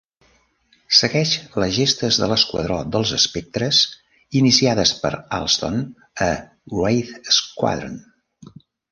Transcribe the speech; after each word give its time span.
Segueix 0.99 1.31
les 1.63 1.73
gestes 1.73 2.15
de 2.21 2.29
l'Esquadró 2.31 2.77
dels 2.95 3.11
Espectres 3.17 3.81
iniciades 4.39 4.93
per 5.03 5.11
Allston 5.41 5.77
a 6.29 6.31
"Wraith 6.73 7.13
Squadron". 7.37 8.01